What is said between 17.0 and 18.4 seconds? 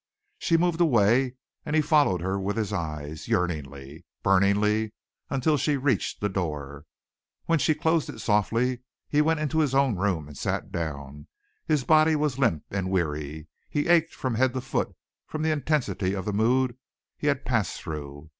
he had passed through.